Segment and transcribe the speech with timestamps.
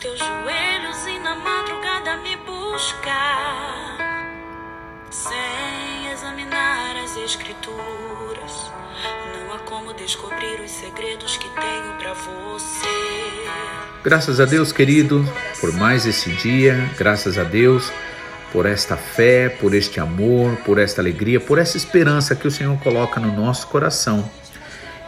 [0.00, 3.98] teus joelhos e na madrugada me buscar.
[5.10, 8.70] Sem examinar as escrituras,
[9.34, 12.86] não há como descobrir os segredos que tenho para você.
[14.04, 15.24] Graças a Deus, querido,
[15.60, 17.92] por mais esse dia, graças a Deus
[18.52, 22.78] por esta fé, por este amor, por esta alegria, por essa esperança que o Senhor
[22.78, 24.30] coloca no nosso coração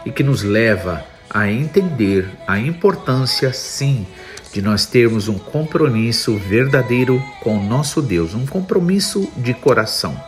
[0.05, 4.05] e que nos leva a entender a importância, sim,
[4.53, 10.19] de nós termos um compromisso verdadeiro com o nosso Deus, um compromisso de coração.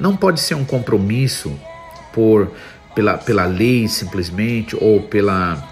[0.00, 1.58] Não pode ser um compromisso
[2.12, 2.50] por
[2.96, 5.62] pela, pela lei simplesmente ou pela,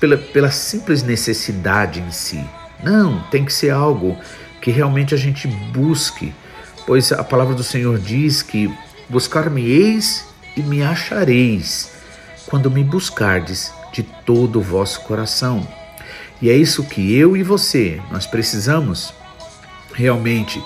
[0.00, 2.44] pela, pela simples necessidade em si.
[2.82, 4.18] Não, tem que ser algo
[4.60, 6.34] que realmente a gente busque,
[6.84, 8.72] pois a palavra do Senhor diz que
[9.08, 11.92] buscar-me-eis e me achareis
[12.46, 15.66] quando me buscardes de todo o vosso coração.
[16.42, 19.14] E é isso que eu e você nós precisamos
[19.94, 20.62] realmente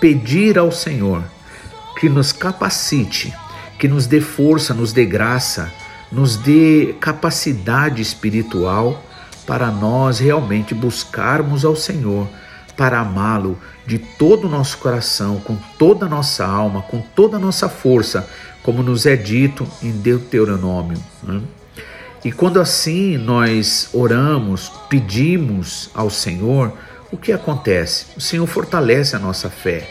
[0.00, 1.22] pedir ao Senhor
[1.98, 3.32] que nos capacite,
[3.78, 5.72] que nos dê força, nos dê graça,
[6.10, 9.00] nos dê capacidade espiritual
[9.46, 12.28] para nós realmente buscarmos ao Senhor
[12.76, 17.40] para amá-lo de todo o nosso coração, com toda a nossa alma, com toda a
[17.40, 18.28] nossa força,
[18.62, 20.98] como nos é dito em Deuteronômio.
[21.22, 21.40] Né?
[22.24, 26.72] E quando assim nós oramos, pedimos ao Senhor,
[27.10, 28.06] o que acontece?
[28.16, 29.88] O Senhor fortalece a nossa fé.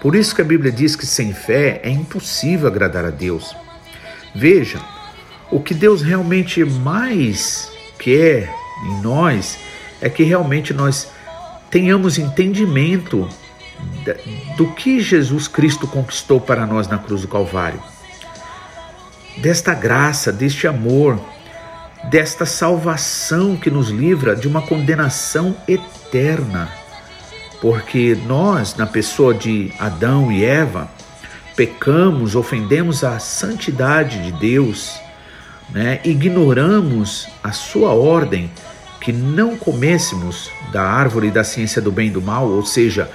[0.00, 3.54] Por isso que a Bíblia diz que sem fé é impossível agradar a Deus.
[4.34, 4.80] Veja,
[5.50, 8.50] o que Deus realmente mais quer
[8.86, 9.58] em nós
[10.00, 11.08] é que realmente nós
[11.70, 13.28] tenhamos entendimento
[14.56, 17.82] do que Jesus Cristo conquistou para nós na cruz do Calvário.
[19.38, 21.20] Desta graça, deste amor,
[22.10, 26.68] desta salvação que nos livra de uma condenação eterna.
[27.60, 30.88] Porque nós, na pessoa de Adão e Eva,
[31.56, 34.98] pecamos, ofendemos a santidade de Deus,
[35.70, 36.00] né?
[36.04, 38.50] ignoramos a sua ordem
[39.00, 43.10] que não comêssemos da árvore da ciência do bem e do mal, ou seja,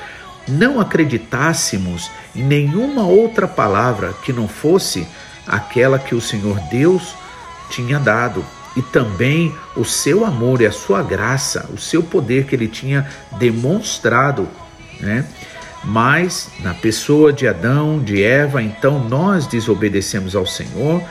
[0.47, 5.07] não acreditássemos em nenhuma outra palavra que não fosse
[5.47, 7.15] aquela que o Senhor Deus
[7.69, 12.55] tinha dado, e também o seu amor e a sua graça, o seu poder que
[12.55, 14.47] ele tinha demonstrado,
[14.99, 15.25] né?
[15.83, 21.01] Mas na pessoa de Adão, de Eva, então nós desobedecemos ao Senhor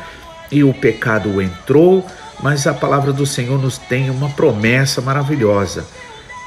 [0.50, 2.06] e o pecado entrou,
[2.42, 5.86] mas a palavra do Senhor nos tem uma promessa maravilhosa: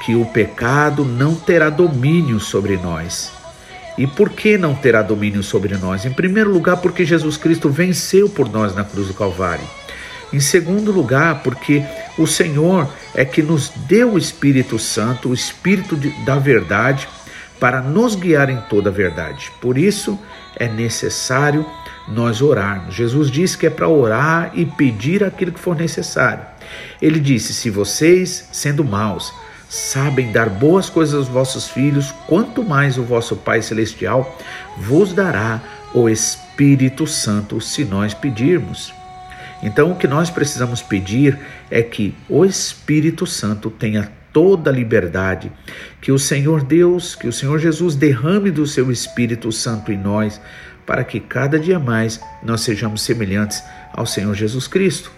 [0.04, 3.32] que o pecado não terá domínio sobre nós.
[3.98, 6.06] E por que não terá domínio sobre nós?
[6.06, 9.64] Em primeiro lugar, porque Jesus Cristo venceu por nós na cruz do Calvário.
[10.32, 11.84] Em segundo lugar, porque
[12.18, 17.08] o Senhor é que nos deu o Espírito Santo, o Espírito de, da verdade,
[17.60, 19.52] para nos guiar em toda a verdade.
[19.60, 20.18] Por isso
[20.56, 21.64] é necessário
[22.08, 22.94] nós orarmos.
[22.94, 26.44] Jesus disse que é para orar e pedir aquilo que for necessário.
[27.00, 29.32] Ele disse: Se vocês, sendo maus,
[29.68, 34.38] sabem dar boas coisas aos vossos filhos, quanto mais o vosso Pai Celestial
[34.76, 35.60] vos dará
[35.94, 38.92] o Espírito Santo se nós pedirmos.
[39.62, 41.38] Então, o que nós precisamos pedir
[41.70, 45.52] é que o Espírito Santo tenha toda a liberdade,
[46.00, 50.40] que o Senhor Deus, que o Senhor Jesus derrame do seu Espírito Santo em nós,
[50.86, 53.62] para que cada dia mais nós sejamos semelhantes
[53.92, 55.12] ao Senhor Jesus Cristo.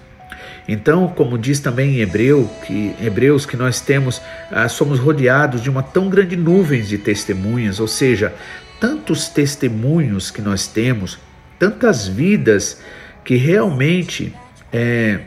[0.67, 5.69] Então, como diz também em Hebreu, que, Hebreus, que nós temos, ah, somos rodeados de
[5.71, 8.35] uma tão grande nuvem de testemunhas, ou seja,
[8.81, 11.19] tantos testemunhos que nós temos,
[11.59, 12.81] tantas vidas
[13.25, 14.35] que realmente
[14.73, 15.21] é,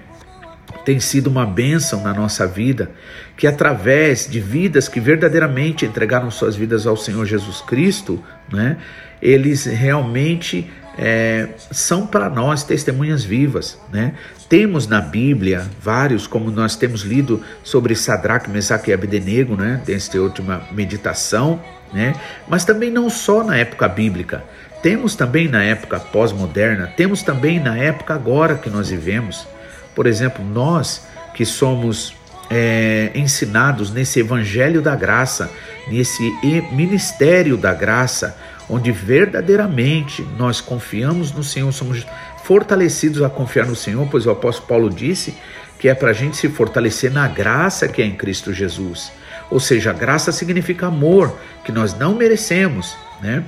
[0.85, 2.91] tem sido uma bênção na nossa vida,
[3.35, 8.77] que através de vidas que verdadeiramente entregaram suas vidas ao Senhor Jesus Cristo, né,
[9.21, 13.79] eles realmente é, são para nós testemunhas vivas.
[13.91, 14.13] Né?
[14.49, 19.81] Temos na Bíblia vários, como nós temos lido sobre Sadraque, Mesaque e Abdenego, né?
[19.85, 21.61] desta última meditação,
[21.93, 22.15] né?
[22.47, 24.43] mas também não só na época bíblica.
[24.81, 29.47] Temos também na época pós-moderna, temos também na época agora que nós vivemos.
[29.95, 32.15] Por exemplo, nós que somos
[32.49, 35.51] é, ensinados nesse evangelho da graça,
[35.87, 36.23] nesse
[36.71, 38.37] ministério da graça,
[38.69, 42.05] onde verdadeiramente nós confiamos no Senhor, somos
[42.43, 45.35] fortalecidos a confiar no Senhor, pois o apóstolo Paulo disse
[45.79, 49.11] que é para a gente se fortalecer na graça que é em Cristo Jesus.
[49.49, 53.43] Ou seja, graça significa amor, que nós não merecemos, né?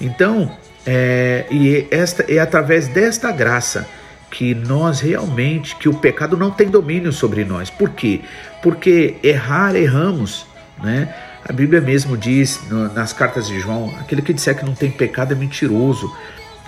[0.00, 0.56] Então,
[0.86, 3.86] é, e esta, é através desta graça
[4.30, 7.68] que nós realmente, que o pecado não tem domínio sobre nós.
[7.68, 8.22] Por quê?
[8.62, 10.46] Porque errar, erramos,
[10.82, 11.14] né?
[11.44, 14.90] A Bíblia mesmo diz no, nas cartas de João: aquele que disser que não tem
[14.90, 16.10] pecado é mentiroso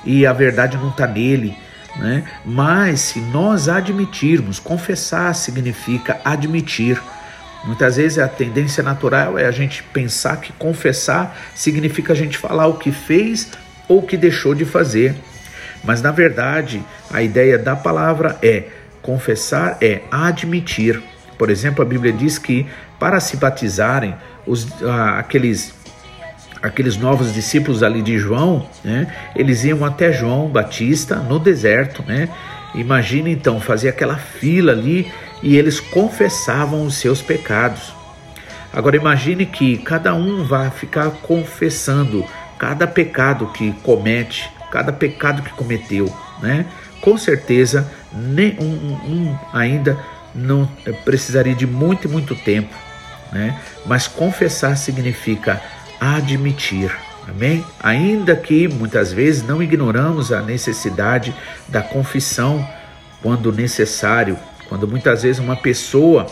[0.04, 1.56] e a verdade não está nele.
[1.96, 2.24] Né?
[2.44, 7.00] Mas se nós admitirmos, confessar significa admitir.
[7.64, 12.66] Muitas vezes a tendência natural é a gente pensar que confessar significa a gente falar
[12.66, 13.50] o que fez
[13.88, 15.14] ou o que deixou de fazer.
[15.82, 18.64] Mas na verdade, a ideia da palavra é
[19.00, 21.02] confessar é admitir.
[21.38, 22.66] Por exemplo, a Bíblia diz que
[22.98, 24.14] para se batizarem,
[24.46, 25.74] os, ah, aqueles
[26.62, 29.06] aqueles novos discípulos ali de João, né,
[29.36, 32.30] eles iam até João Batista no deserto, né?
[32.74, 35.12] Imagina então fazer aquela fila ali
[35.44, 37.92] e eles confessavam os seus pecados.
[38.72, 42.24] Agora imagine que cada um vai ficar confessando
[42.58, 46.64] cada pecado que comete, cada pecado que cometeu, né?
[47.00, 49.98] Com certeza, nem um, um ainda
[50.34, 50.66] não
[51.04, 52.74] precisaria de muito muito tempo,
[53.30, 53.60] né?
[53.84, 55.60] Mas confessar significa
[56.00, 56.90] admitir.
[57.28, 57.64] Amém?
[57.82, 61.34] Ainda que muitas vezes não ignoramos a necessidade
[61.68, 62.66] da confissão
[63.22, 64.38] quando necessário,
[64.74, 66.26] quando muitas vezes uma pessoa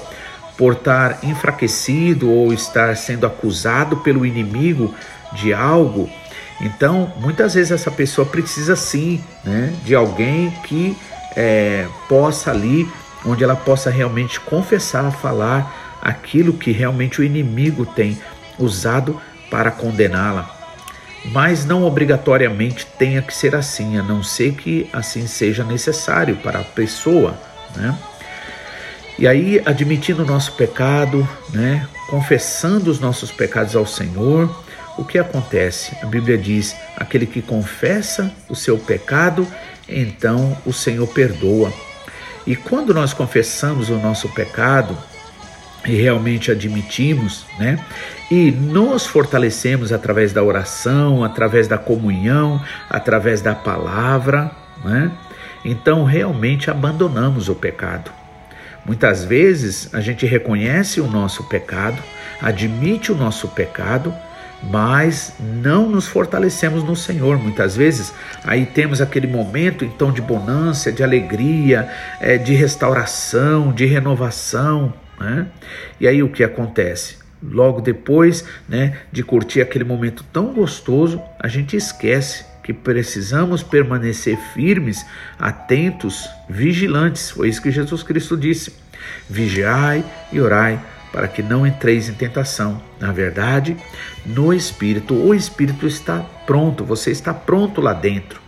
[0.59, 4.93] por estar enfraquecido ou estar sendo acusado pelo inimigo
[5.33, 6.11] de algo,
[6.61, 10.97] então muitas vezes essa pessoa precisa sim né, de alguém que
[11.37, 12.91] é, possa ali,
[13.25, 18.21] onde ela possa realmente confessar, falar aquilo que realmente o inimigo tem
[18.59, 19.21] usado
[19.53, 20.53] para condená-la.
[21.27, 26.59] Mas não obrigatoriamente tenha que ser assim, a não ser que assim seja necessário para
[26.59, 27.39] a pessoa,
[27.77, 27.97] né?
[29.23, 34.53] E aí, admitindo o nosso pecado, né, confessando os nossos pecados ao Senhor,
[34.99, 35.97] o que acontece?
[36.03, 39.47] A Bíblia diz: aquele que confessa o seu pecado,
[39.89, 41.73] então o Senhor perdoa.
[42.45, 44.99] E quando nós confessamos o nosso pecado,
[45.87, 47.79] e realmente admitimos, né?
[48.29, 52.61] E nos fortalecemos através da oração, através da comunhão,
[52.91, 54.51] através da palavra,
[54.85, 55.13] né?
[55.65, 58.22] Então realmente abandonamos o pecado.
[58.85, 62.03] Muitas vezes a gente reconhece o nosso pecado,
[62.41, 64.13] admite o nosso pecado,
[64.63, 67.39] mas não nos fortalecemos no Senhor.
[67.39, 68.13] Muitas vezes
[68.45, 71.89] aí temos aquele momento então de bonança, de alegria,
[72.21, 75.47] é, de restauração, de renovação, né?
[76.01, 77.23] E aí o que acontece?
[77.43, 84.39] Logo depois né, de curtir aquele momento tão gostoso, a gente esquece que precisamos permanecer
[84.55, 85.05] firmes,
[85.39, 87.31] atentos, vigilantes.
[87.31, 88.75] Foi isso que Jesus Cristo disse:
[89.29, 90.81] vigiai e orai
[91.13, 92.83] para que não entreis em tentação.
[92.99, 93.77] Na verdade,
[94.25, 98.41] no espírito, o espírito está pronto, você está pronto lá dentro.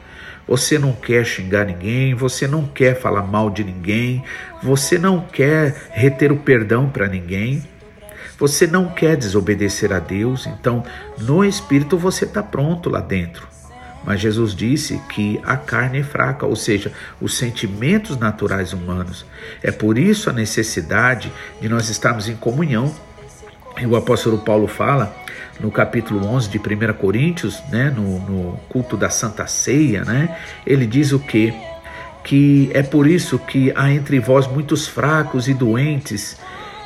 [0.46, 4.22] Você não quer xingar ninguém, você não quer falar mal de ninguém,
[4.62, 7.62] você não quer reter o perdão para ninguém,
[8.38, 10.84] você não quer desobedecer a Deus, então
[11.18, 13.48] no espírito você está pronto lá dentro.
[14.04, 19.24] Mas Jesus disse que a carne é fraca, ou seja, os sentimentos naturais humanos.
[19.62, 22.94] É por isso a necessidade de nós estarmos em comunhão.
[23.80, 25.16] E o apóstolo Paulo fala
[25.60, 30.86] no capítulo 11 de 1 Coríntios, né, no, no culto da Santa Ceia, né, ele
[30.86, 31.54] diz o que?
[32.22, 36.38] Que é por isso que há entre vós muitos fracos e doentes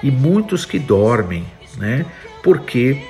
[0.02, 1.46] e muitos que dormem,
[1.76, 2.04] né?
[2.42, 3.00] Porque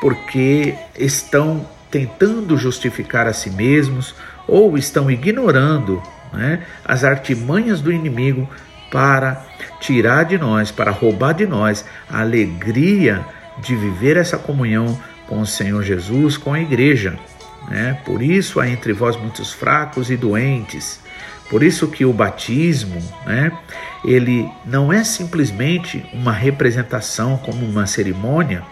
[0.00, 4.14] porque estão tentando justificar a si mesmos
[4.48, 8.48] ou estão ignorando né, as artimanhas do inimigo
[8.90, 9.44] para
[9.78, 13.24] tirar de nós, para roubar de nós a alegria
[13.58, 17.18] de viver essa comunhão com o Senhor Jesus, com a igreja.
[17.68, 17.98] Né?
[18.04, 21.00] Por isso há entre vós muitos fracos e doentes.
[21.50, 23.52] Por isso que o batismo, né,
[24.02, 28.62] ele não é simplesmente uma representação como uma cerimônia,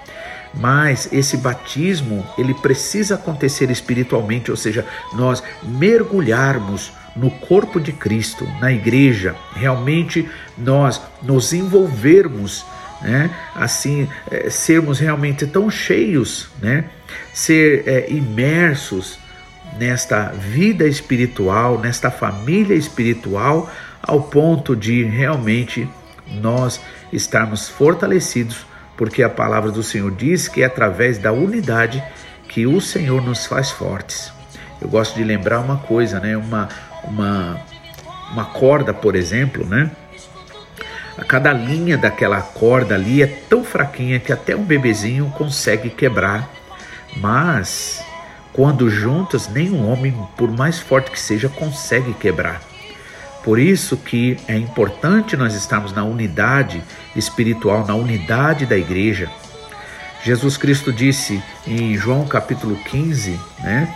[0.54, 8.46] mas esse batismo, ele precisa acontecer espiritualmente, ou seja, nós mergulharmos no corpo de Cristo,
[8.60, 12.64] na igreja, realmente nós nos envolvermos
[13.00, 13.30] né?
[13.54, 16.84] Assim, é, sermos realmente tão cheios, né?
[17.32, 19.18] Ser é, imersos
[19.78, 23.70] nesta vida espiritual, nesta família espiritual,
[24.02, 25.88] ao ponto de realmente
[26.30, 26.80] nós
[27.12, 28.66] estarmos fortalecidos,
[29.00, 32.04] porque a palavra do Senhor diz que é através da unidade
[32.46, 34.30] que o Senhor nos faz fortes.
[34.78, 36.36] Eu gosto de lembrar uma coisa, né?
[36.36, 36.68] Uma,
[37.04, 37.62] uma,
[38.30, 39.90] uma corda, por exemplo, né?
[41.16, 46.50] A cada linha daquela corda ali é tão fraquinha que até um bebezinho consegue quebrar.
[47.16, 48.04] Mas
[48.52, 52.60] quando juntas, nenhum homem, por mais forte que seja, consegue quebrar.
[53.42, 56.82] Por isso que é importante nós estarmos na unidade
[57.16, 59.30] espiritual, na unidade da igreja.
[60.22, 63.94] Jesus Cristo disse em João capítulo 15, né,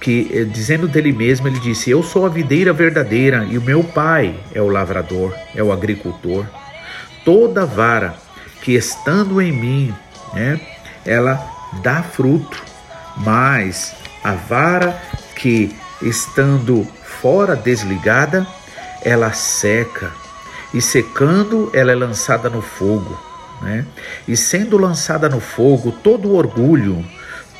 [0.00, 3.84] que eh, dizendo dele mesmo, ele disse: Eu sou a videira verdadeira e o meu
[3.84, 6.46] pai é o lavrador, é o agricultor.
[7.24, 8.14] Toda vara
[8.62, 9.94] que estando em mim,
[10.32, 10.58] né,
[11.04, 11.44] ela
[11.82, 12.62] dá fruto,
[13.18, 15.00] mas a vara
[15.34, 18.46] que estando fora desligada,
[19.06, 20.10] ela seca,
[20.74, 23.16] e secando, ela é lançada no fogo.
[23.62, 23.86] Né?
[24.26, 27.04] E sendo lançada no fogo, todo o orgulho,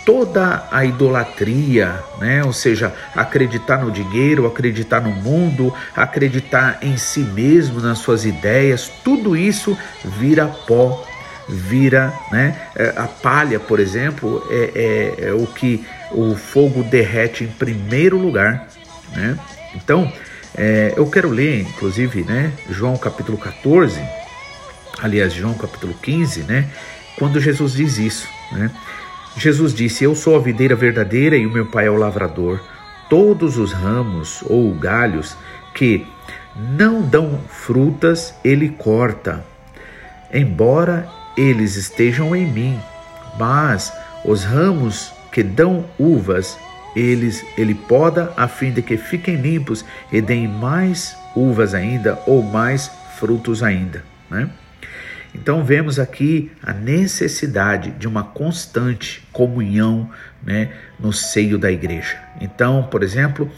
[0.05, 2.43] toda a idolatria, né?
[2.43, 8.91] ou seja, acreditar no dinheiro, acreditar no mundo, acreditar em si mesmo, nas suas ideias,
[9.05, 11.07] tudo isso vira pó,
[11.49, 12.61] vira né?
[12.75, 18.19] É, a palha, por exemplo, é, é, é o que o fogo derrete em primeiro
[18.19, 18.67] lugar.
[19.13, 19.39] Né?
[19.77, 20.13] Então,
[20.57, 24.01] é, eu quero ler, inclusive, né, João capítulo 14,
[25.03, 26.69] aliás, João capítulo 15, né,
[27.19, 28.29] quando Jesus diz isso.
[28.53, 28.71] Né?
[29.37, 32.61] Jesus disse: Eu sou a videira verdadeira e o meu pai é o lavrador.
[33.09, 35.37] Todos os ramos ou galhos
[35.75, 36.07] que
[36.57, 39.45] não dão frutas, ele corta,
[40.33, 42.81] embora eles estejam em mim.
[43.39, 43.93] Mas
[44.25, 46.59] os ramos que dão uvas,
[46.97, 52.43] eles ele poda a fim de que fiquem limpos e deem mais uvas ainda ou
[52.43, 54.49] mais frutos ainda, né?
[55.35, 60.09] Então vemos aqui a necessidade de uma constante comunhão
[60.43, 62.17] né, no seio da igreja.
[62.41, 63.51] Então, por exemplo,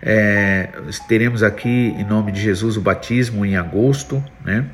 [0.00, 0.68] é,
[1.08, 4.64] teremos aqui em nome de Jesus o batismo em agosto, né,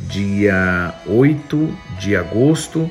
[0.00, 2.90] dia 8 de agosto,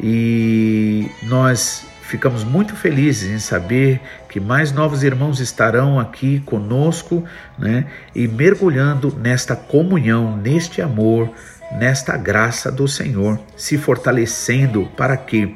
[0.00, 7.24] e nós ficamos muito felizes em saber que mais novos irmãos estarão aqui conosco
[7.58, 11.30] né, e mergulhando nesta comunhão, neste amor,
[11.72, 15.54] nesta graça do Senhor, se fortalecendo para que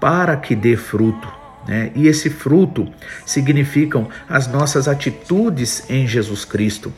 [0.00, 1.28] para que dê fruto,
[1.68, 1.92] né?
[1.94, 2.88] E esse fruto
[3.26, 6.90] significam as nossas atitudes em Jesus Cristo.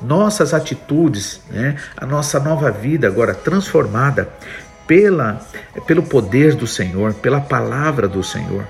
[0.00, 1.76] Nossas atitudes, né?
[1.96, 4.28] a nossa nova vida agora transformada
[4.86, 5.40] pela,
[5.86, 8.66] pelo poder do Senhor, pela palavra do Senhor.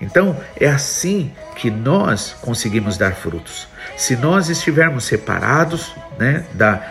[0.00, 3.68] Então, é assim que nós conseguimos dar frutos.
[3.96, 6.82] Se nós estivermos separados né, da,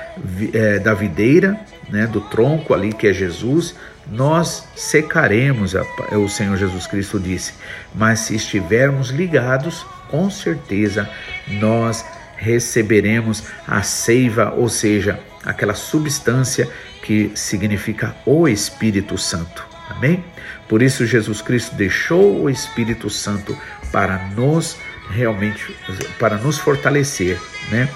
[0.53, 3.75] é, da videira, né, do tronco ali que é Jesus,
[4.11, 5.73] nós secaremos,
[6.11, 7.53] o Senhor Jesus Cristo disse.
[7.95, 11.09] Mas se estivermos ligados, com certeza
[11.47, 12.05] nós
[12.35, 16.69] receberemos a seiva, ou seja, aquela substância
[17.01, 19.65] que significa o Espírito Santo.
[19.89, 20.23] Amém?
[20.67, 23.57] Por isso Jesus Cristo deixou o Espírito Santo
[23.91, 24.77] para nos
[25.09, 25.75] realmente
[26.19, 27.39] para nos fortalecer,
[27.71, 27.89] né?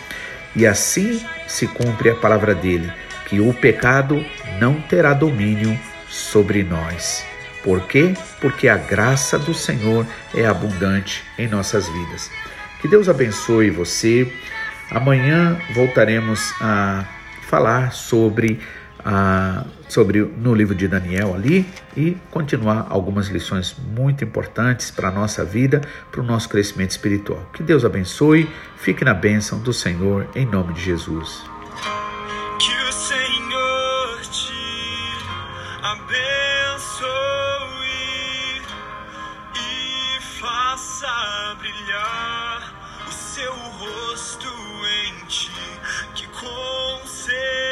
[0.55, 2.91] E assim se cumpre a palavra dele,
[3.27, 4.23] que o pecado
[4.59, 7.25] não terá domínio sobre nós.
[7.63, 8.13] Por quê?
[8.41, 10.05] Porque a graça do Senhor
[10.35, 12.29] é abundante em nossas vidas.
[12.81, 14.31] Que Deus abençoe você.
[14.91, 17.05] Amanhã voltaremos a
[17.43, 18.59] falar sobre
[19.05, 25.11] ah, sobre no livro de Daniel ali e continuar algumas lições muito importantes para a
[25.11, 25.81] nossa vida,
[26.11, 27.45] para o nosso crescimento espiritual.
[27.53, 31.43] Que Deus abençoe, fique na bênção do Senhor, em nome de Jesus.
[32.59, 34.53] Que o Senhor te
[35.83, 37.01] abençoe
[39.55, 42.73] e faça brilhar
[43.07, 45.51] o seu rosto em ti,
[46.15, 47.62] que conceda